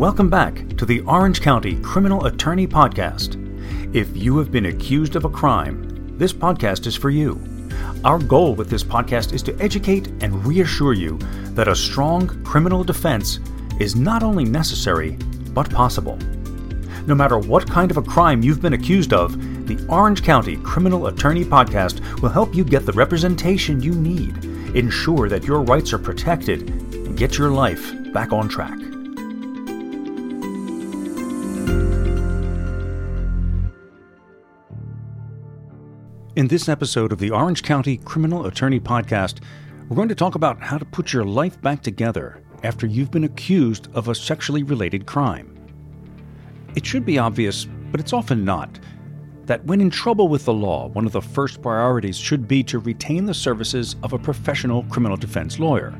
Welcome 0.00 0.30
back 0.30 0.66
to 0.78 0.86
the 0.86 1.00
Orange 1.00 1.42
County 1.42 1.76
Criminal 1.82 2.24
Attorney 2.24 2.66
Podcast. 2.66 3.36
If 3.94 4.16
you 4.16 4.38
have 4.38 4.50
been 4.50 4.64
accused 4.64 5.14
of 5.14 5.26
a 5.26 5.28
crime, 5.28 6.16
this 6.16 6.32
podcast 6.32 6.86
is 6.86 6.96
for 6.96 7.10
you. 7.10 7.38
Our 8.02 8.18
goal 8.18 8.54
with 8.54 8.70
this 8.70 8.82
podcast 8.82 9.34
is 9.34 9.42
to 9.42 9.54
educate 9.60 10.06
and 10.22 10.42
reassure 10.46 10.94
you 10.94 11.18
that 11.50 11.68
a 11.68 11.76
strong 11.76 12.42
criminal 12.44 12.82
defense 12.82 13.40
is 13.78 13.94
not 13.94 14.22
only 14.22 14.42
necessary, 14.42 15.18
but 15.52 15.70
possible. 15.70 16.16
No 17.06 17.14
matter 17.14 17.38
what 17.38 17.70
kind 17.70 17.90
of 17.90 17.98
a 17.98 18.02
crime 18.02 18.42
you've 18.42 18.62
been 18.62 18.72
accused 18.72 19.12
of, 19.12 19.36
the 19.66 19.84
Orange 19.90 20.24
County 20.24 20.56
Criminal 20.56 21.08
Attorney 21.08 21.44
Podcast 21.44 22.22
will 22.22 22.30
help 22.30 22.54
you 22.54 22.64
get 22.64 22.86
the 22.86 22.92
representation 22.94 23.82
you 23.82 23.92
need, 23.92 24.46
ensure 24.74 25.28
that 25.28 25.44
your 25.44 25.60
rights 25.60 25.92
are 25.92 25.98
protected, 25.98 26.70
and 26.70 27.18
get 27.18 27.36
your 27.36 27.50
life 27.50 27.92
back 28.14 28.32
on 28.32 28.48
track. 28.48 28.78
In 36.40 36.48
this 36.48 36.70
episode 36.70 37.12
of 37.12 37.18
the 37.18 37.32
Orange 37.32 37.62
County 37.62 37.98
Criminal 37.98 38.46
Attorney 38.46 38.80
Podcast, 38.80 39.42
we're 39.86 39.94
going 39.94 40.08
to 40.08 40.14
talk 40.14 40.36
about 40.36 40.58
how 40.58 40.78
to 40.78 40.86
put 40.86 41.12
your 41.12 41.22
life 41.22 41.60
back 41.60 41.82
together 41.82 42.42
after 42.62 42.86
you've 42.86 43.10
been 43.10 43.24
accused 43.24 43.88
of 43.92 44.08
a 44.08 44.14
sexually 44.14 44.62
related 44.62 45.04
crime. 45.04 45.54
It 46.74 46.86
should 46.86 47.04
be 47.04 47.18
obvious, 47.18 47.66
but 47.90 48.00
it's 48.00 48.14
often 48.14 48.42
not, 48.42 48.80
that 49.44 49.62
when 49.66 49.82
in 49.82 49.90
trouble 49.90 50.28
with 50.28 50.46
the 50.46 50.54
law, 50.54 50.88
one 50.88 51.04
of 51.04 51.12
the 51.12 51.20
first 51.20 51.60
priorities 51.60 52.16
should 52.16 52.48
be 52.48 52.62
to 52.62 52.78
retain 52.78 53.26
the 53.26 53.34
services 53.34 53.96
of 54.02 54.14
a 54.14 54.18
professional 54.18 54.84
criminal 54.84 55.18
defense 55.18 55.58
lawyer. 55.58 55.94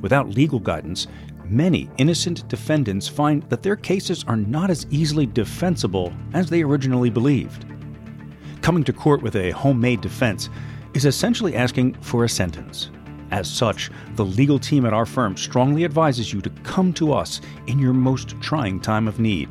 Without 0.00 0.28
legal 0.28 0.58
guidance, 0.58 1.06
many 1.44 1.88
innocent 1.98 2.48
defendants 2.48 3.06
find 3.06 3.44
that 3.44 3.62
their 3.62 3.76
cases 3.76 4.24
are 4.26 4.34
not 4.34 4.70
as 4.70 4.88
easily 4.90 5.26
defensible 5.26 6.12
as 6.34 6.50
they 6.50 6.64
originally 6.64 7.10
believed 7.10 7.64
coming 8.68 8.84
to 8.84 8.92
court 8.92 9.22
with 9.22 9.34
a 9.34 9.50
homemade 9.52 10.02
defense 10.02 10.50
is 10.92 11.06
essentially 11.06 11.56
asking 11.56 11.94
for 12.02 12.24
a 12.24 12.28
sentence. 12.28 12.90
As 13.30 13.50
such, 13.50 13.90
the 14.14 14.26
legal 14.26 14.58
team 14.58 14.84
at 14.84 14.92
our 14.92 15.06
firm 15.06 15.38
strongly 15.38 15.86
advises 15.86 16.34
you 16.34 16.42
to 16.42 16.50
come 16.64 16.92
to 16.92 17.14
us 17.14 17.40
in 17.66 17.78
your 17.78 17.94
most 17.94 18.38
trying 18.42 18.78
time 18.78 19.08
of 19.08 19.18
need. 19.18 19.48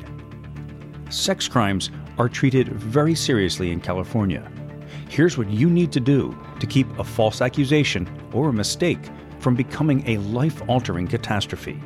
Sex 1.10 1.48
crimes 1.48 1.90
are 2.16 2.28
treated 2.28 2.68
very 2.68 3.16
seriously 3.16 3.72
in 3.72 3.80
California. 3.80 4.48
Here's 5.08 5.36
what 5.36 5.50
you 5.50 5.68
need 5.68 5.90
to 5.94 6.00
do 6.00 6.38
to 6.60 6.66
keep 6.68 6.86
a 7.00 7.02
false 7.02 7.40
accusation 7.40 8.08
or 8.32 8.50
a 8.50 8.52
mistake 8.52 9.00
from 9.40 9.56
becoming 9.56 10.08
a 10.08 10.18
life 10.18 10.62
altering 10.68 11.08
catastrophe. 11.08 11.82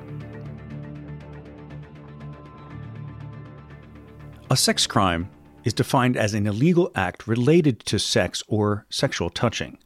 A 4.51 4.57
sex 4.59 4.87
crime 4.87 5.31
is 5.65 5.73
defined 5.73 6.17
as 6.17 6.35
an 6.35 6.47
illegal 6.47 6.91
act 6.95 7.27
related 7.27 7.81
to 7.81 7.99
sex 7.99 8.43
or 8.49 8.87
sexual 8.91 9.31
touching. 9.31 9.79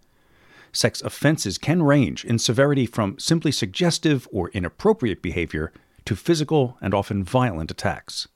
Sex 0.73 1.01
offenses 1.01 1.59
can 1.59 1.83
range 1.83 2.25
in 2.25 2.39
severity 2.39 2.87
from 2.87 3.19
simply 3.19 3.51
suggestive 3.51 4.29
or 4.31 4.51
inappropriate 4.51 5.23
behavior 5.23 5.73
to 6.05 6.15
physical 6.15 6.77
and 6.81 6.95
often 6.95 7.25
violent 7.25 7.71
attacks. 7.71 8.29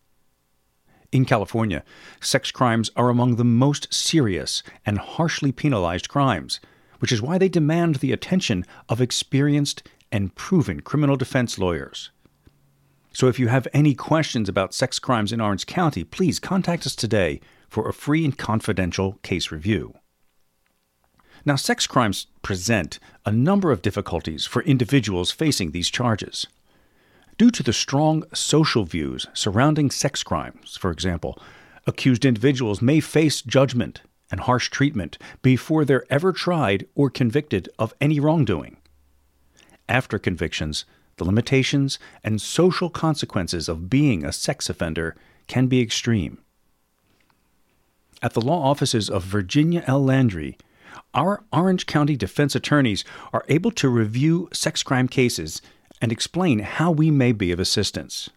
In 1.13 1.25
California, 1.25 1.83
sex 2.21 2.51
crimes 2.51 2.91
are 2.97 3.09
among 3.09 3.37
the 3.37 3.45
most 3.45 3.93
serious 3.93 4.63
and 4.87 4.99
harshly 4.99 5.51
penalized 5.51 6.09
crimes, 6.09 6.61
which 7.01 7.13
is 7.13 7.21
why 7.21 7.37
they 7.37 7.49
demand 7.49 7.97
the 7.97 8.13
attention 8.13 8.65
of 8.89 9.01
experienced 9.01 9.83
and 10.13 10.35
proven 10.35 10.81
criminal 10.81 11.17
defense 11.17 11.59
lawyers. 11.59 12.11
So 13.13 13.27
if 13.27 13.39
you 13.39 13.49
have 13.49 13.67
any 13.73 13.95
questions 13.95 14.49
about 14.49 14.75
sex 14.75 14.99
crimes 14.99 15.33
in 15.33 15.41
Orange 15.41 15.67
County, 15.67 16.05
please 16.05 16.39
contact 16.39 16.87
us 16.87 16.95
today 16.95 17.41
for 17.69 17.89
a 17.89 17.93
free 17.93 18.25
and 18.25 18.37
confidential 18.37 19.19
case 19.23 19.51
review. 19.51 19.95
Now, 21.45 21.57
sex 21.57 21.87
crimes 21.87 22.27
present 22.43 22.99
a 23.25 23.33
number 23.33 23.73
of 23.73 23.83
difficulties 23.83 24.47
for 24.47 24.63
individuals 24.63 25.31
facing 25.31 25.71
these 25.71 25.89
charges. 25.89 26.47
Due 27.39 27.51
to 27.51 27.63
the 27.63 27.73
strong 27.73 28.23
social 28.35 28.85
views 28.85 29.27
surrounding 29.33 29.91
sex 29.91 30.23
crimes, 30.23 30.77
for 30.77 30.91
example, 30.91 31.41
accused 31.87 32.27
individuals 32.27 32.83
may 32.83 33.01
face 33.01 33.41
judgment 33.41 34.03
and 34.31 34.41
harsh 34.41 34.69
treatment 34.69 35.17
before 35.43 35.85
they're 35.85 36.05
ever 36.11 36.33
tried 36.33 36.87
or 36.95 37.11
convicted 37.11 37.69
of 37.79 37.95
any 38.01 38.21
wrongdoing. 38.21 38.77
After 39.89 40.19
convictions, 40.19 40.85
the 41.21 41.27
limitations 41.27 41.99
and 42.25 42.41
social 42.41 42.89
consequences 42.89 43.69
of 43.69 43.91
being 43.91 44.25
a 44.25 44.33
sex 44.33 44.71
offender 44.71 45.15
can 45.49 45.67
be 45.67 45.83
extreme. 45.83 46.39
At 48.23 48.33
the 48.33 48.41
law 48.41 48.65
offices 48.65 49.11
of 49.11 49.23
Virginia 49.23 49.85
L. 49.87 50.03
Landry, 50.03 50.57
our 51.13 51.45
Orange 51.53 51.85
County 51.85 52.17
defense 52.17 52.55
attorneys 52.55 53.05
are 53.35 53.45
able 53.51 53.71
to 53.73 53.91
review 53.91 54.49
sex 54.55 54.83
crime 54.83 55.09
cases 55.09 55.61
and 56.01 56.11
explain 56.11 56.61
how 56.61 56.91
we 56.91 57.11
may 57.11 57.33
be 57.33 57.53
of 57.53 57.61
assistance. 57.61 58.31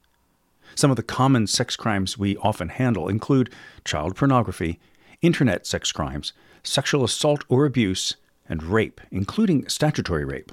Some 0.76 0.92
of 0.92 0.98
the 0.98 1.04
common 1.04 1.48
sex 1.48 1.78
crimes 1.78 2.18
we 2.18 2.36
often 2.38 2.68
handle 2.68 3.08
include 3.08 3.50
child 3.86 4.18
pornography, 4.18 4.78
internet 5.22 5.66
sex 5.66 5.94
crimes, 5.94 6.34
sexual 6.64 7.06
assault 7.06 7.46
or 7.48 7.66
abuse, 7.66 8.18
and 8.50 8.62
rape, 8.62 9.00
including 9.10 9.70
statutory 9.70 10.26
rape. 10.26 10.52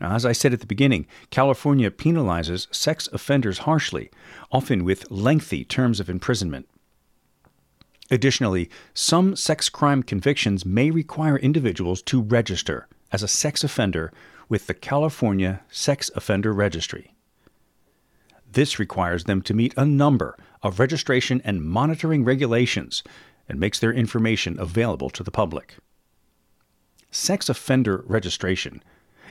Now, 0.00 0.14
as 0.14 0.26
I 0.26 0.32
said 0.32 0.52
at 0.52 0.60
the 0.60 0.66
beginning, 0.66 1.06
California 1.30 1.90
penalizes 1.90 2.72
sex 2.74 3.08
offenders 3.12 3.58
harshly, 3.58 4.10
often 4.52 4.84
with 4.84 5.10
lengthy 5.10 5.64
terms 5.64 6.00
of 6.00 6.10
imprisonment. 6.10 6.68
Additionally, 8.10 8.70
some 8.94 9.34
sex 9.34 9.68
crime 9.68 10.02
convictions 10.02 10.64
may 10.64 10.90
require 10.90 11.38
individuals 11.38 12.02
to 12.02 12.22
register 12.22 12.86
as 13.10 13.22
a 13.22 13.28
sex 13.28 13.64
offender 13.64 14.12
with 14.48 14.66
the 14.66 14.74
California 14.74 15.62
Sex 15.70 16.10
Offender 16.14 16.52
Registry. 16.52 17.14
This 18.52 18.78
requires 18.78 19.24
them 19.24 19.42
to 19.42 19.54
meet 19.54 19.74
a 19.76 19.84
number 19.84 20.36
of 20.62 20.78
registration 20.78 21.42
and 21.44 21.64
monitoring 21.64 22.24
regulations 22.24 23.02
and 23.48 23.58
makes 23.58 23.78
their 23.78 23.92
information 23.92 24.58
available 24.58 25.10
to 25.10 25.22
the 25.22 25.30
public. 25.30 25.76
Sex 27.10 27.48
offender 27.48 28.04
registration 28.06 28.82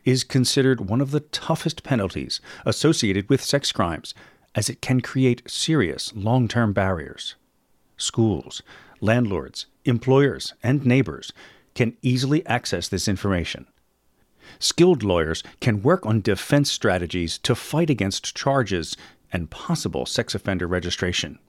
is 0.06 0.24
considered 0.24 0.88
one 0.88 1.02
of 1.02 1.12
the 1.12 1.20
toughest 1.20 1.84
penalties 1.84 2.40
associated 2.66 3.28
with 3.30 3.44
sex 3.44 3.72
crimes, 3.72 4.14
as 4.54 4.70
it 4.70 4.82
can 4.82 5.02
create 5.02 5.42
serious 5.50 6.14
long 6.16 6.48
term 6.48 6.72
barriers. 6.72 7.36
Schools, 7.98 8.62
landlords, 9.02 9.66
employers, 9.84 10.54
and 10.64 10.86
neighbors 10.86 11.34
can 11.74 11.98
easily 12.02 12.46
access 12.46 12.88
this 12.88 13.08
information. 13.08 13.68
Skilled 14.60 15.04
lawyers 15.04 15.44
can 15.60 15.82
work 15.82 16.06
on 16.06 16.22
defense 16.22 16.72
strategies 16.72 17.38
to 17.40 17.56
fight 17.56 17.90
against 17.90 18.36
charges 18.36 18.96
and 19.34 19.50
possible 19.50 20.06
sex 20.06 20.36
offender 20.36 20.68
registration. 20.68 21.40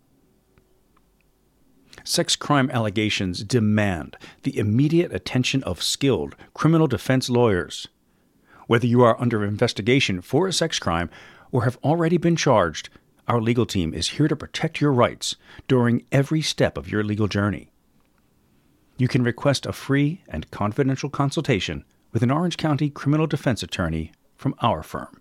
Sex 2.05 2.37
crime 2.37 2.71
allegations 2.71 3.43
demand 3.43 4.17
the 4.43 4.57
immediate 4.59 5.13
attention 5.13 5.63
of 5.65 5.83
skilled 5.83 6.37
criminal 6.55 6.87
defense 6.87 7.29
lawyers. 7.29 7.89
Whether 8.67 8.87
you 8.87 9.03
are 9.03 9.21
under 9.21 9.45
investigation 9.45 10.21
for 10.21 10.49
a 10.49 10.53
sex 10.53 10.79
crime 10.79 11.09
or 11.53 11.65
have 11.65 11.79
already 11.85 12.17
been 12.17 12.35
charged, 12.35 12.89
our 13.29 13.41
legal 13.41 13.67
team 13.67 13.95
is 13.95 14.11
here 14.11 14.29
to 14.29 14.37
protect 14.37 14.81
your 14.81 14.93
rights 14.93 15.37
during 15.69 16.05
every 16.11 16.43
step 16.43 16.77
of 16.77 16.91
your 16.91 17.05
legal 17.05 17.29
journey. 17.29 17.71
You 18.99 19.09
can 19.09 19.23
request 19.23 19.67
a 19.67 19.73
free 19.73 20.23
and 20.29 20.51
confidential 20.51 21.11
consultation 21.11 21.85
with 22.13 22.23
an 22.23 22.31
Orange 22.31 22.57
County 22.57 22.91
criminal 22.91 23.27
defense 23.27 23.63
attorney 23.63 24.11
from 24.37 24.55
our 24.61 24.83
firm. 24.83 25.21